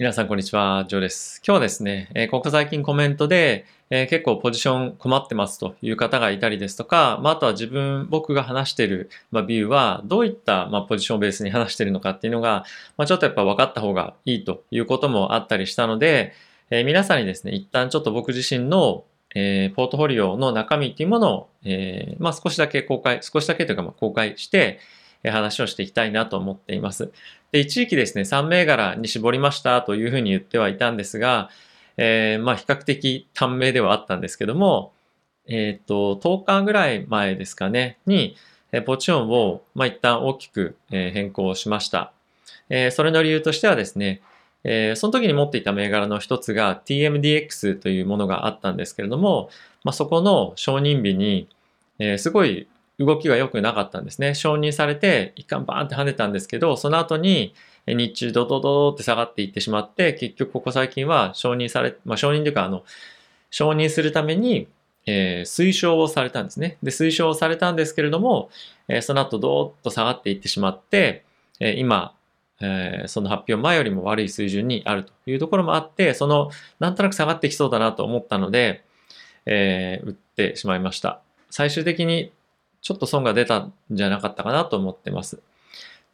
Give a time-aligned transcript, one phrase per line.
[0.00, 0.86] 皆さん、こんにちは。
[0.88, 1.42] ジョーです。
[1.46, 12.64] 今日はですね、え、ここ最近コメントで、え、結構ポジション困ってますという方がいたりですとか、まあ、とは自分、僕が話している、まあ、ビューは、どういった、ま、ポジションをベースに話しているのかっていうのが、
[12.96, 16.32] ま、ちょっとやっぱ分かった方がいいということもあったりしたので、
[16.70, 19.04] え、皆さんにですね、一旦ちょっと僕自身の、
[19.34, 24.78] えー、ポートフォリオの中身っていうものを、えー、まあ、少しだけ公開、少しだけというか、まあ、公開して、
[25.28, 27.12] 話をしていきたいなと思っています。
[27.52, 31.50] で、一時期ですね、3銘柄に絞りましたというふうに言ってはいたんですが、
[31.96, 34.92] えー、まあ比較的短命ではあったんですけども、
[35.46, 38.36] えっ、ー、と、10日ぐらい前ですかね、に、
[38.86, 42.12] ポジションを、まあ、一旦大きく変更しました。
[42.68, 44.22] え、それの理由としてはですね、
[44.62, 49.50] え、その時に持っていた銘柄の一つが TMDX というものがあったんですけれども、
[49.82, 51.48] まあ、そこの承認日に、
[51.98, 52.68] え、すごい
[53.00, 54.34] 動きが良くなかったんですね。
[54.34, 57.54] 承認されて、一貫バーンって跳ねたんですけど、その後に
[57.86, 62.84] 日中ドドドドって下がっていってしまって、結局ここ最近は承認され、まあ承認というか、あの、
[63.50, 64.68] 承認するために、
[65.06, 66.76] えー、推奨をされたんですね。
[66.82, 68.50] で、推奨をされたんですけれども、
[68.86, 71.24] えー、その後ドーッと下がっていってしまって、
[71.58, 72.14] えー、今、
[72.62, 78.84] え、その発表前よりも悪い水準にあるというところもあって、その、なんとなく下がってきそうだなと思ったので、
[79.46, 81.22] え、売ってしまいました。
[81.48, 82.32] 最終的に
[82.82, 85.40] ちょっと損が出たんじゃなかったかなと思ってます。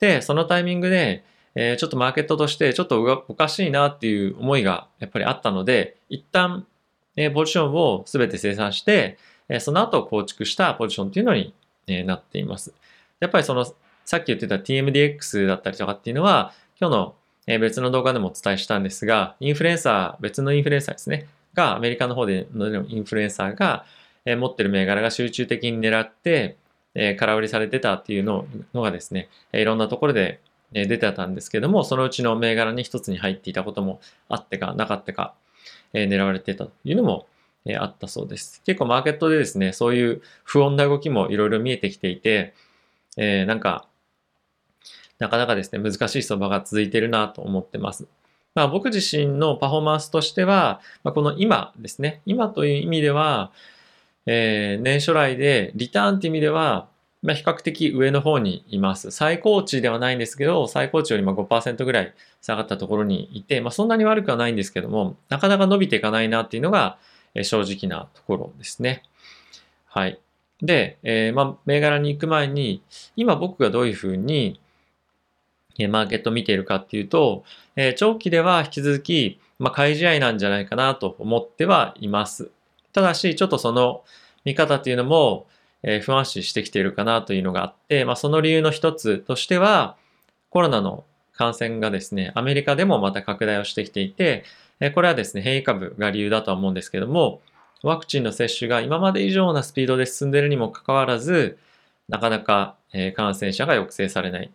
[0.01, 6.67] で、そのタイミングで、えー、ちょっとマーケットとしてちょっとおかしいなっていう思いがやっぱりあったので、一旦、
[7.17, 11.55] えー、ポジションを全て生産して、えー、その後構築したポジションっていうのに、
[11.87, 12.75] えー、なっています。
[13.21, 13.65] やっぱりその、
[14.05, 17.15] さっき言ってた TMDX だったりとかっていうのは、今日の
[17.47, 23.85] 別の動画でもお伝えしたんですが、インフルエンサー、別のインフルエンサーですね、が、アメリカの方でのインフルエンサーが、
[24.27, 26.59] え持ってる銘柄が集中的に狙って、
[26.95, 30.41] え空売りされてたっていうののがですね、えいろんなところで
[30.73, 35.35] 出てたんですけども、そのうちの銘柄に一つに入っていたこともあってかなかったか、
[35.95, 37.27] え狙われてたというのも
[37.67, 38.63] えあったそうです。
[38.65, 42.55] 結構マーケットでですね、そういう不穏な動きもいろいろ見えてきていて、
[43.17, 43.89] え、なんか、
[45.19, 48.07] なかなかですね、難しい相場が続いてるなと思ってます。
[48.55, 53.51] まあ僕自身のパフォーマンスとしては、まあ、この今ですね、今という意味では、
[54.27, 56.89] えー、年初来でリターンっていう意味では、
[57.23, 59.11] まあ、比較的上の方にいます。
[59.11, 66.99] 最高値ではないんですけど、最高値よりも5%ぐらい下がったところにいて、まあ、そんなに悪くはないんですけども、なかなか伸びていかないなっていうのが、
[67.43, 69.03] 正直なところですね。
[69.87, 70.19] はい。
[70.63, 72.83] で、えー、まあ、銘柄に行く前に、
[73.17, 74.61] 今僕がどういうふうに、
[75.79, 77.45] えマーケットを見ているかっていうと、
[77.77, 82.51] えー、長期では引き続き、まあ、買い試合なんじゃないかなと思ってはいます。
[82.97, 84.05] ただし、ちょっとその
[84.47, 85.47] 見方っていうのも、
[85.83, 89.99] えー、不安視してきているかなというのがあって、まあ、その理由の一つとしては、
[90.49, 94.45] コロナの感染がですね、アメリカでもまた拡大をしてきていて、
[94.81, 97.43] えこれはですね、変異株が理由だとは思うんですけども、
[97.83, 101.59] ワクチンの接種が今まで以上なスピードで進んでいるにもかかわらず、
[102.09, 104.51] なかなか、え感染者が抑制されない。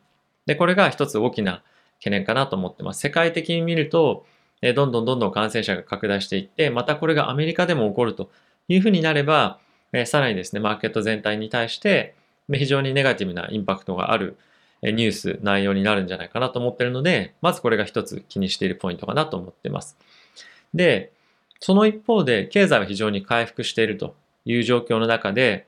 [0.47, 1.61] で、これが一つ大きな
[1.99, 3.01] 懸念かなと思ってます。
[3.01, 4.25] 世界的に見ると、
[4.61, 8.31] えどんどんどんどん感染者が拡大していって、またこれがアメリカでも起こると
[8.67, 9.59] いうふうになれば、
[9.93, 12.15] えさらにですね、マーケット全体に対して、
[12.51, 14.37] 非常にネガティブなインパクトがある
[14.83, 19.97] ニュース、内容になるんじゃないかなと思ってるので、まずこれが一つ気にしているポイントかなと思っています。
[20.73, 21.11] で、
[21.59, 25.67] その一方で、経済は非常に回復しているという状況の中で、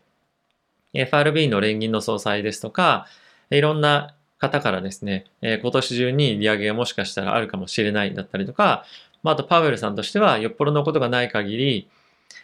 [0.93, 3.07] FRB の連銀の総裁ですとか、
[3.49, 8.83] いろんな方からですね、えー、今年中に利上げがもしかしたらあるかもしれないだったりとか、
[9.23, 11.87] まあ、あとパウエルさんとしてはよっぽどのことがない限り、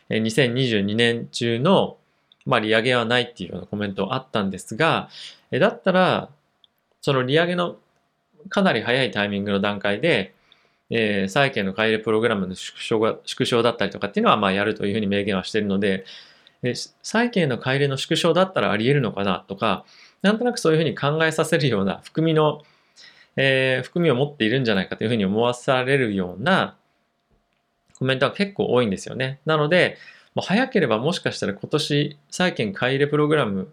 [0.07, 1.97] えー、2022年中の、
[2.45, 5.09] まあ、利上げはないっていうようなコメントあったんですが、
[5.51, 6.29] えー、だったら、
[7.01, 7.75] その利上げの
[8.47, 10.33] かなり早いタイミングの段階で、
[10.89, 16.05] えー、債券の買い入れプログラムの縮小が縮小だったりとかっていうのはまあやるというふうに明言はしているので、
[16.63, 16.73] え、
[17.03, 19.85] 債券の買い入れの縮小だったらあり得るのかなとか、
[20.21, 22.63] なんとなくそういうふうに考えさせるような含みの、
[23.35, 26.75] えー、含みを持っているんじゃないかというふうに思わされるような
[27.97, 29.39] コメントは結構多いんですよね。
[29.45, 29.97] なので、
[30.35, 33.71] もう早ければもしかしたら今年債券買い入れプログラム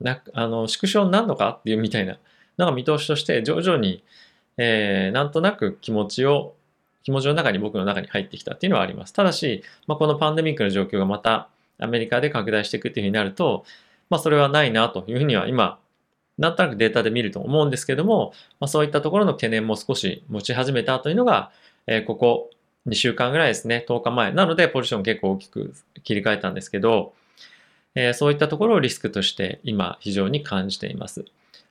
[0.00, 2.18] なあの縮小になるのかっていうみたいな
[2.58, 4.02] のが見通しとして徐々に、
[4.56, 6.54] えー、なんとなく気持ちを
[7.02, 9.12] 気持ちの中に僕の中に入ってきたっていうのはあります。
[9.12, 11.48] ただし、まあ、このパンデミックの状況がまた
[11.78, 13.64] アメリカで拡大していくっていうふうになると、
[14.10, 15.78] まあそれはないなというふうには今、
[16.40, 21.52] なんとなくデータで見ると思うんですけども、まあ、そういったところの懸念も少し持ち始めたというのが、
[21.86, 22.50] えー、ここ
[22.88, 24.32] 2週間ぐらいですね、10日前。
[24.32, 27.12] なので、ポジション結構大きく切り替えたんですけど、
[27.94, 31.26] えー、そういったところをリスクとして今非常に感じています。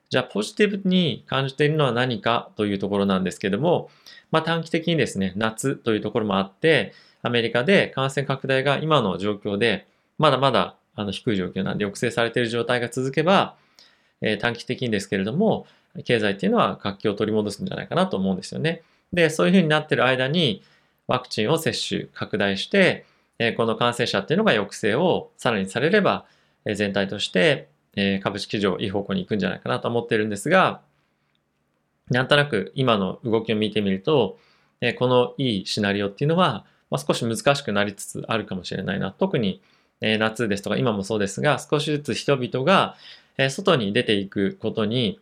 [0.09, 3.89] じゃあ、ポジティブに感じているのは何かというところなんですけども、
[4.29, 6.93] まあ、短期的にですね、夏というところもあって、
[7.23, 9.87] アメリカで感染拡大が今の状況で、
[10.19, 13.55] まだまだあの低い状況なんで抑制されている状態が続けば、
[14.21, 15.65] え、短期的にですけれども、
[16.03, 18.83] 経済っていうのは活気を取り戻すんじゃないかなと思うんですよね。
[19.13, 20.63] で、そういうふうになってる間に、
[21.07, 23.05] ワクチンを接種、拡大して、
[23.39, 26.25] え、この感染者っていうのが抑制をさらにされれば、
[26.65, 30.81] え、全体として、え、株式上いい方向に行くんじゃないかなと思ってるんですが、
[32.09, 34.37] なんとなく今の動きを見てみると、
[34.81, 39.11] えこのいいシナリオっていうのは、まあ、少し難しくなりつつあるかもしれないな。
[39.11, 39.61] 特に、
[40.01, 42.95] え夏ですとか今もそうですが、少しずつ人々が、
[43.39, 45.19] え外に出ていくことに、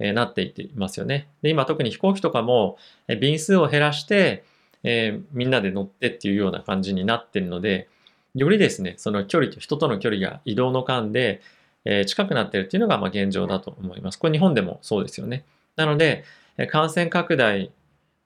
[0.00, 1.28] えなっていっていますよね。
[1.42, 2.78] で、今特に飛行機とかも、
[3.08, 4.44] え便数を減らして、
[4.84, 7.88] えー、みんなで乗ってっていうような感じになってるので、
[8.34, 11.42] よりですね、その距離と人との距離が移動の間で、
[11.84, 14.18] えー、近くなってるっていうのがまあ現状だと思います。
[14.18, 15.44] これ日本でもそうですよね。
[15.76, 16.24] なので、
[16.56, 17.70] え感染拡大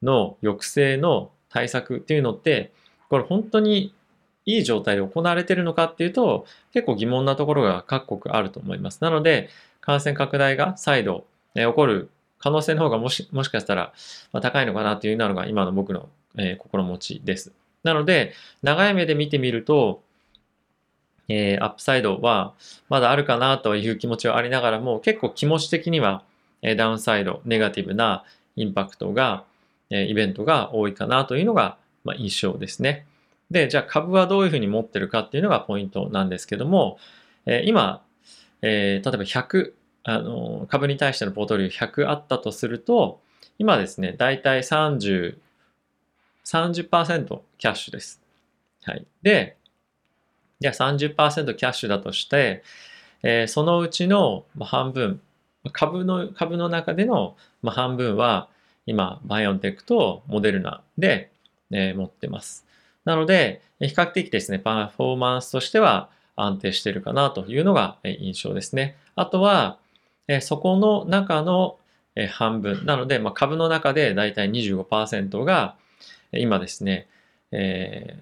[0.03, 2.73] の抑制の対策っていうのって、
[3.09, 3.95] これ本当に
[4.45, 9.01] いい状態で行われているのかっていうと、結構疑問なところが各国あると思います。
[9.03, 9.49] なので、
[9.81, 11.25] 感染拡大が再度、
[11.55, 13.93] え起こる可能性の方がもしもしかしたら、
[14.33, 16.09] ま高いのかなというのが今の僕の、
[16.39, 17.53] え心持ちです。
[17.83, 20.03] なので、長い目で見てみると、
[21.29, 22.53] えー、アップサイドは
[22.89, 26.25] まだあるかなという気持ちはありながらも、結構気持ち的には
[26.63, 28.25] えダウンサイド、ネガティブな
[28.57, 29.45] インパクトが、
[29.91, 33.05] えイベントが多いかなというのが、ま印象ですね。
[33.53, 36.99] で、じゃあ株はどういうふうに持ってるかっていうのがポイントなんですけども、
[37.45, 38.03] え今、
[38.63, 39.73] えー、例えば100、
[40.05, 43.21] あの、株に対してのポートフォリオ100あったとすると、
[43.59, 45.37] 今ですね、だいたい30、
[46.47, 48.23] 30%キャッシュです。
[48.85, 49.07] はい。
[49.23, 49.57] で、
[50.61, 52.63] じゃあ30%キャッシュだとして、
[53.23, 55.21] えー、そのうちの半分、
[55.73, 58.49] 株の、株の中での、半分は
[58.87, 61.31] 今、バイオンテックとモデルナで、
[61.71, 62.67] えー、持ってます。
[63.05, 68.97] なので、比較的ですね、パフォーマンスとしては安定しているかなというのが印象ですね。
[69.17, 69.79] あとは、
[70.41, 71.79] そこの中の
[72.31, 72.85] 半分。
[72.85, 75.77] なので、ま、株の中でだいたい25%が
[76.33, 77.09] 今ですね、
[77.51, 78.19] え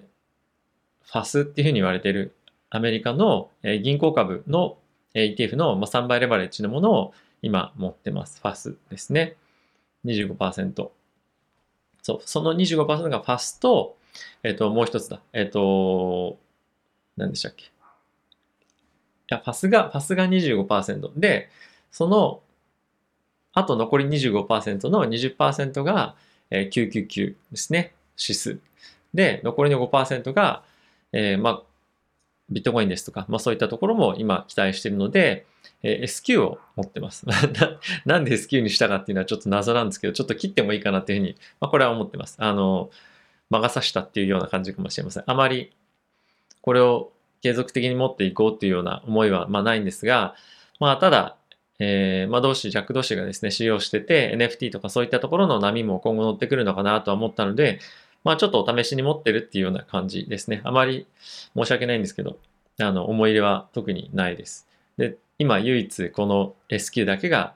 [1.03, 2.35] ー、ファスっていうふうに言われている
[2.69, 4.77] アメリカの銀行株の
[5.13, 8.39] ETF の3倍レバレッジのものを今持ってます。
[8.41, 9.35] ファスですね。
[10.05, 10.89] 25%。
[12.01, 13.97] そう、その25%がファスと、
[14.43, 15.21] えっ、ー、と、もう一つだ。
[15.33, 16.37] えっ、ー、と、
[17.17, 17.65] 何でしたっけ？
[17.65, 17.67] い
[19.27, 21.49] や、ファスが、ファスが25%で、
[21.91, 22.41] その、
[23.53, 26.15] あと残り25%の20%が、
[26.49, 27.93] えー、999ですね。
[28.17, 28.59] 指数。
[29.13, 30.63] で、残りの5%が、
[31.11, 31.63] えー、まあ、
[32.49, 35.45] ビットコインですとか、まあそういったところも今期待しているので、
[35.83, 37.25] えー、SQ を持ってます。
[38.05, 42.35] なんで SQ にしたかっていうのはちょっと謎なんですけど、ちょっと切ってもいいかなっていうふうに、まあこれは思ってます。
[42.39, 42.89] あの、
[43.51, 45.23] 魔が差したっていうような感じかもしれません。
[45.27, 45.71] あまり
[46.61, 47.11] これを
[47.43, 50.35] 継続的に持っていこうっていうような思いはまないんですが、
[50.79, 51.37] まあただ、
[51.79, 57.79] えー、まあ同士、弱同士がですね、使用してて、NFT とかそういったところの波も今後乗ってくるのかなとは思ったので、
[58.23, 60.61] まあちょっとお試しに持ってるっていうような感じですね。
[60.63, 61.07] あまり
[61.55, 62.37] 申し訳ないんですけど、
[62.79, 64.67] あの、思い入れは特にないです。
[64.97, 67.55] で、今唯一この SQ だけが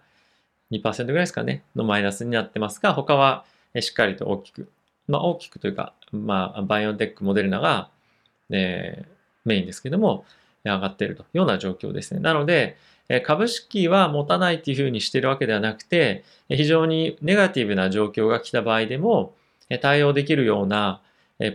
[0.72, 3.46] 2%ぐらいですかね、のマイナスになってますが、他は
[3.80, 4.70] しっかりと大きく、
[5.08, 7.90] まあ大きくというか、まあバイオンテック、モデルナが、
[8.50, 9.10] えー、
[9.46, 10.26] メインですけども、
[10.64, 12.20] 上がっているというような状況ですね。
[12.20, 12.78] なので、
[13.24, 19.36] 株式は持たないっていうふうにしているわけではなくて、非常にネガティブな状況が来た場合でも、
[19.82, 21.02] 対応できるような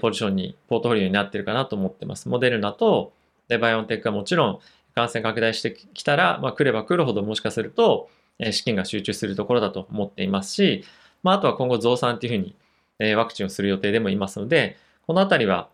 [0.01, 2.29] ポジションに、ポートフォリオになっているかなと思ってます。
[2.29, 3.13] モデルナと
[3.59, 4.59] バイオンテックはもちろん
[4.95, 8.09] 感染拡大してきたら、まあ、来れば来るほどもしかすると
[8.53, 10.85] 資金が集中するところだと思っていますし、
[11.23, 12.55] まあ、あとは今後増産っていうふうに
[13.01, 14.77] えワクチンをする予定でもいますので、
[15.07, 15.69] このあたりは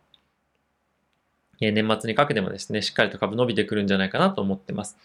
[1.60, 4.96] え年末にかけてもですね、しっかりと株伸びてくるんじゃないかなと思ってます。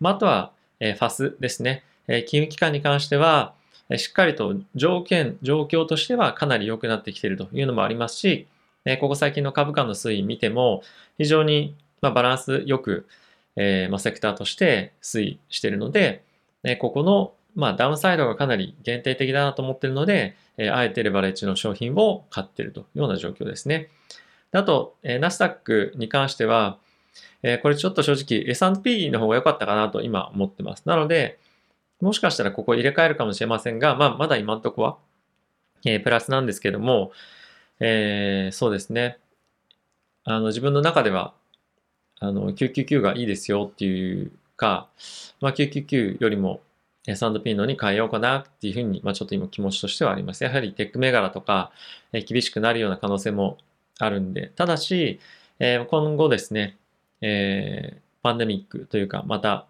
[0.00, 1.84] まあ、とは、えファスですね。
[2.08, 3.54] え金融機関に関しては、
[3.88, 8.46] えしっかりと条件、状況としてはかなり良くなってきているというのもありますし、
[8.84, 10.82] えここ最近の株価の推移見ても、
[11.18, 13.06] 非常にまバランスよく、
[13.56, 16.22] えまセクターとして推移しているので、
[16.64, 23.88] えここのまあダウンサイドがかなり限定的だなと思ってるので、えあえてレバレッジの商品を買っているというような状況ですね。
[24.52, 26.78] あと、ナスダックに関しては、
[27.42, 30.84] えこれちょっと正直 S&P の方が良かったかなと今思ってます。
[30.86, 31.38] なので、
[32.00, 34.96] もしかしたらここ入れ替えるかもしれませんが、まあ、まだ今んとこは、
[35.84, 37.12] えー、プラスなんですけども、
[37.80, 39.18] えー、そうですね。
[40.24, 41.34] あの、自分の中では、
[42.20, 44.88] あの、999がいいですよっていうか、
[45.40, 46.60] まあ、999よりも、
[47.06, 50.42] S&P のに変えようかなっていうふうに、まあ、ちょっと今気持ちとしてはあります。
[50.42, 51.70] やはりテック銘柄とか、
[52.12, 53.58] え厳しくなるような可能性も
[53.98, 55.20] あるんで、ただし、
[55.58, 56.76] え、今後ですね、
[57.20, 59.66] えー、パンデミックというか、また、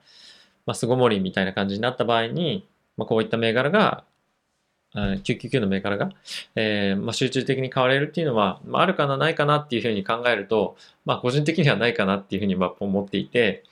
[0.66, 4.04] まあ、巣ごもりみたいな感じになった場合に、まあ、こういった銘柄が、
[4.94, 6.10] 999の銘柄が、
[6.54, 13.64] えーまあ、集中的に買われるっていうのは、まあ、あるかな、ないかなっていうふうに考えると、まあ、個人的にはないかなっていうふうに思っていて、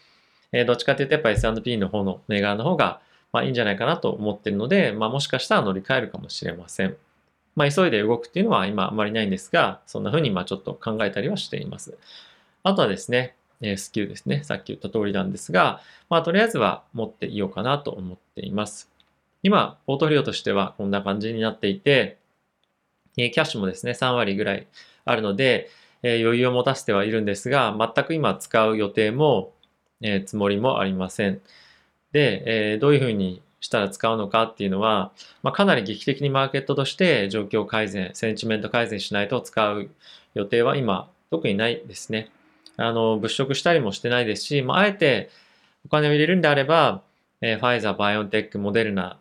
[0.50, 3.00] えー、どっちかというとやっぱ S&P の方の銘柄の方が、
[3.32, 6.96] まあ、いいんじゃないかなと思ってるので、まあ、もしかしたら乗り換えるかもしれません。
[7.54, 11.98] まあ、急いで動くっていうのは今あまりないんですが、そんな風にまあちょっと考えたりはしています。
[12.62, 14.42] あとはですね、えスキルですね。
[14.44, 18.90] さっき言った通りなんですが、まあ、とりあえずは持っていようかなと思っています。
[19.42, 22.18] 今、ポートフォリオとしてはこんな感じになっていて、
[23.16, 24.66] えキャッシュもですね、3割ぐらい
[25.04, 25.68] あるので、
[26.02, 29.52] え余裕を持たせてはいるんですが、全く今使う予定も、
[30.00, 31.40] えつもりもありません。
[32.12, 39.88] で、えどういうふうにしたら使うのかっていうのは、まあ、かなり劇的にマーケットとして状況改善、センチメント改善しないと使う
[40.34, 42.30] 予定は今特にないですね。
[42.76, 45.30] あの、物色したりもしてないですし、まあ、あえて
[45.86, 47.02] お金を入れるんであれば、
[47.40, 49.18] えー、ファイザー、バイオンテック、モデルナ、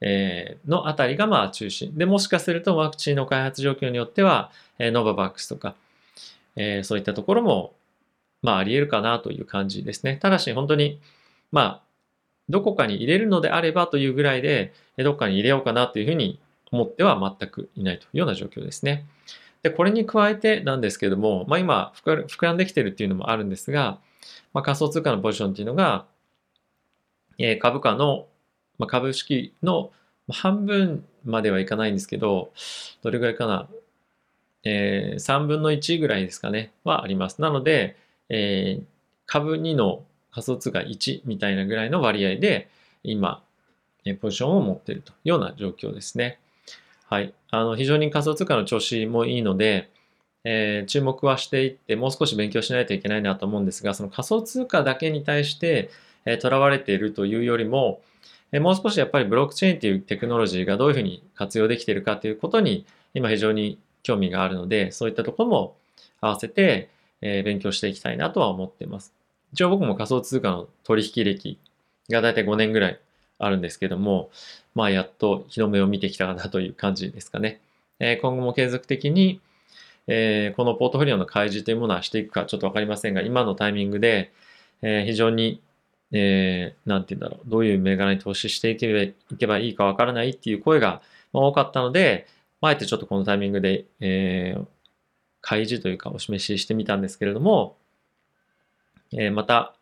[0.00, 1.96] えー、のあたりがまあ中心。
[1.96, 5.74] で、もしかするとワクチンの開発状況によっては、えー、ノババックスとか、
[6.54, 7.74] えー、そういったところも、
[8.42, 10.18] まああり得るかなという感じですね。
[10.20, 11.00] ただし本当に、
[11.50, 11.91] まあ
[12.48, 19.06] どこかに入れるのであればというぐらいで、どこかに入れようかなというふうに思っては全くいないというような状況ですね。
[19.62, 23.98] で、これに加えてなんですけども、まあ今膨らんできてるっていうのもあるんですが、
[24.52, 26.06] まあ、仮想通貨のポジションっていうのが、
[27.38, 28.26] え、株価の、
[28.78, 29.90] まあ、株式の
[30.30, 32.52] 半分まではいかないんですけど、
[33.02, 33.68] どれぐらいかな、
[34.64, 37.40] えー、3分の1ぐらいですかね、はあります。
[37.40, 37.96] なので、
[38.28, 38.84] えー、
[39.26, 42.68] 株2の仮想通貨1みたいなぐらいの割合で
[43.04, 43.42] 今、
[44.20, 46.38] ポジションを持っているというような状況ですね。
[47.06, 47.34] はい。
[47.50, 49.90] あの、非常に仮想通貨の調子もいいので、
[50.44, 55.90] えー、注目はしていって、もう少し勉強しないといけないなと思うんですが、その仮想通貨だけに対して、
[56.24, 58.00] えー、囚われているというよりも、
[58.50, 65.76] えー、もう少しやっぱりブロックチェーンというテクノロジーがどういうふうに活用できているかということに、今非常に興味があるので、そういったところも
[66.20, 66.88] 合わせて、
[67.20, 69.14] え、勉強していきたいなとは思っています。
[69.52, 71.58] 一応僕も仮想通貨の取引歴
[72.10, 73.00] がだいたい5年ぐらい
[73.38, 74.30] あるんですけども、
[74.74, 77.60] まあやっと日の目を見てきたかなという感じですかね。
[77.98, 79.40] えー、今後も継続的に、
[80.06, 84.32] えー、このポートフォリオの開示というものはしていくかちょっとわかりませんが、今のタイミングで、
[84.82, 85.60] えー、非常に、
[86.12, 92.26] えー、なんて言うんだろう、どういう銘柄に投資していけばいけばいいかわからないっていう声が多かったので、
[92.60, 94.66] あえてちょっとこのタイミングで、えー、
[95.40, 97.76] 開示というかお示ししてみたんですけれども、
[99.16, 99.74] えまた、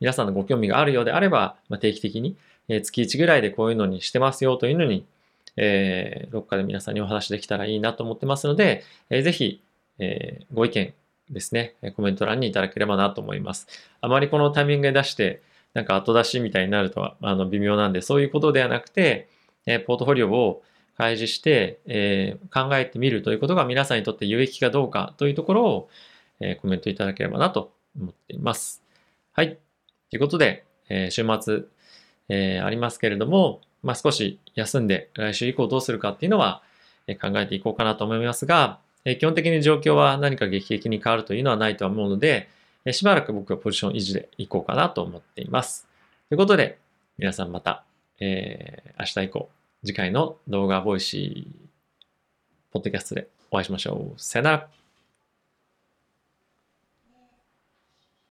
[0.00, 2.36] 皆さんのご興味があるようであれば、ま定期的に、
[2.68, 5.06] え月1ぐらいでこういうのにしてますよというのに、
[5.56, 9.62] えー、どっかで皆さんにお話できたらいいなと思ってますので、えー、ぜひ、
[9.98, 10.92] えー、ご意見
[11.30, 13.66] ですね、コメント欄にいただければなと思います。
[14.00, 19.28] あまりこのタイミングで出して、なんか後出しみたいになるとはあの微妙なんで、そういうことではなくて、
[19.66, 20.62] えポートフォリオを
[20.96, 25.88] 開示して、え考えてみるということが皆さんにとって有益かどうかというところを、
[26.40, 28.82] えコメントいただければなと思っています。
[29.32, 29.58] はい。
[30.10, 31.64] ということで、えー、週末、
[32.28, 36.62] えー、ありますけれども、まあ、少し休んで来週以降どうするかっていうのは、
[37.06, 42.48] え考えていこうかなと思いますが、え基本的に状況は何か劇的に変わるというのはないとは思うので、
[42.86, 45.86] えしばらく僕はポジション維持でいこうかなと思っています。
[46.28, 46.78] ということで、
[47.18, 47.84] 皆さんまた、
[48.20, 49.50] えー、明日以降、
[49.84, 51.66] 次回の動画 Voicy、
[52.72, 54.20] ポッドキャストでお会いしましょう。
[54.20, 54.83] さよなら。